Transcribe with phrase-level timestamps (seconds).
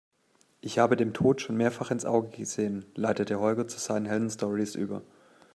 [0.61, 5.03] Ich habe dem Tod schon mehrfach ins Auge gesehen, leitete Holger zu seinen Heldenstorys über.